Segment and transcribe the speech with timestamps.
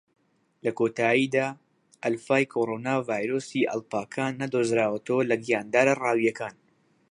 [0.63, 1.47] لە کۆتایدا،
[2.03, 6.55] ئەلفای کۆرۆنا ڤایرۆسی ئەڵپاکان نەدۆزراوەتەوە لە گیاندارە ڕاویەکان.